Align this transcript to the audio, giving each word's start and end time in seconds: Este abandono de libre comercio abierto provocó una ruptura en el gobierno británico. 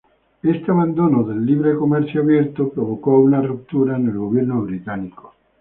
Este 0.41 0.71
abandono 0.71 1.21
de 1.21 1.35
libre 1.35 1.75
comercio 1.75 2.21
abierto 2.23 2.69
provocó 2.71 3.19
una 3.19 3.39
ruptura 3.39 3.97
en 3.97 4.07
el 4.07 4.17
gobierno 4.17 4.63
británico. 4.63 5.35